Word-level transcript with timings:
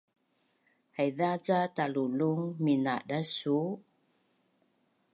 Haiza 0.95 1.29
ca 1.45 1.59
talulung 1.75 2.41
minadas 2.63 3.27
suu? 3.37 3.69